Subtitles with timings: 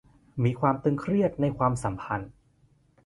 [0.43, 2.31] มีความตึงเครียดในความสัมพันธ์